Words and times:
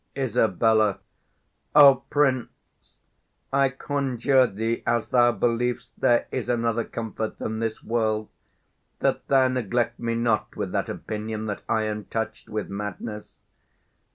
Isab. 0.15 0.63
O 1.75 1.95
prince, 2.09 2.49
I 3.53 3.69
conjure 3.69 4.47
thee, 4.47 4.81
as 4.87 5.09
thou 5.09 5.31
believest 5.31 5.91
There 5.95 6.25
is 6.31 6.49
another 6.49 6.83
comfort 6.85 7.37
than 7.37 7.59
this 7.59 7.83
world, 7.83 8.29
That 9.01 9.27
thou 9.27 9.47
neglect 9.47 9.99
me 9.99 10.15
not, 10.15 10.55
with 10.55 10.71
that 10.71 10.89
opinion 10.89 11.41
50 11.41 11.47
That 11.63 11.71
I 11.71 11.83
am 11.83 12.05
touch'd 12.05 12.49
with 12.49 12.67
madness! 12.67 13.37